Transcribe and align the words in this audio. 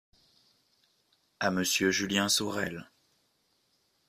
à 1.39 1.51
Monsieur 1.51 1.91
Julien 1.91 2.27
Sorel. 2.27 2.89